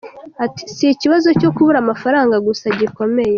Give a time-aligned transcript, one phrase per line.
[0.45, 3.29] Ati :"Si ikibazo cyo kubura amafaranga gusa gikomeye.